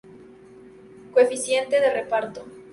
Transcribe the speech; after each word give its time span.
Coeficiente 1.13 1.79
de 1.79 1.93
reparto 1.93 2.43